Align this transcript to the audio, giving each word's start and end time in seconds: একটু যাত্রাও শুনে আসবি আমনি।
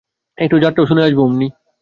একটু 0.37 0.55
যাত্রাও 0.59 0.89
শুনে 0.89 1.01
আসবি 1.03 1.21
আমনি। 1.23 1.47